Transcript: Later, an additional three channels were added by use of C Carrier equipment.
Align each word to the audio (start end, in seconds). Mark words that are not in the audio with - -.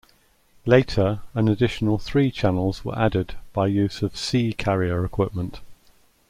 Later, 0.65 1.21
an 1.35 1.47
additional 1.47 1.99
three 1.99 2.31
channels 2.31 2.83
were 2.83 2.97
added 2.97 3.35
by 3.53 3.67
use 3.67 4.01
of 4.01 4.17
C 4.17 4.51
Carrier 4.51 5.05
equipment. 5.05 5.59